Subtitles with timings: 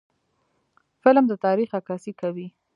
[1.03, 2.47] فلم د تاریخ عکاسي کوي